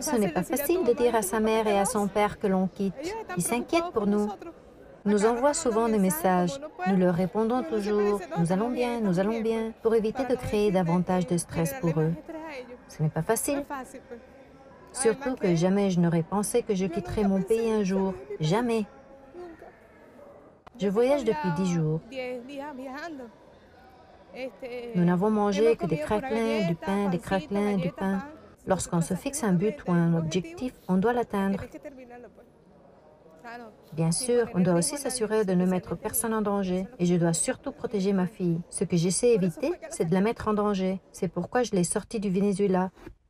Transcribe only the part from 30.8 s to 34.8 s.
on doit l'atteindre. Bien sûr, on doit